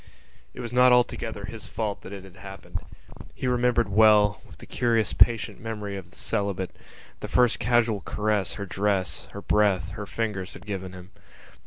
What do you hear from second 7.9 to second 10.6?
caresses her dress, her breath, her fingers